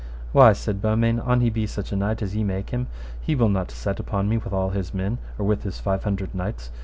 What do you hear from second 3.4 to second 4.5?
not set upon me